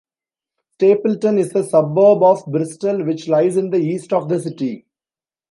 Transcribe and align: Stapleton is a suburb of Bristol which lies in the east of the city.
Stapleton 0.73 1.37
is 1.37 1.53
a 1.53 1.63
suburb 1.63 2.23
of 2.23 2.43
Bristol 2.47 3.05
which 3.05 3.27
lies 3.27 3.55
in 3.55 3.69
the 3.69 3.77
east 3.77 4.11
of 4.11 4.29
the 4.29 4.39
city. 4.41 4.87